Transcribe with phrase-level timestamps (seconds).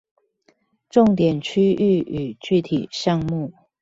[0.89, 3.53] 重點區域與具體項目